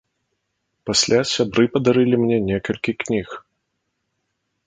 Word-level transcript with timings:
Пасля 0.89 1.19
сябры 1.33 1.65
падарылі 1.75 2.15
мне 2.23 2.37
некалькі 2.49 2.91
кніг. 3.05 3.35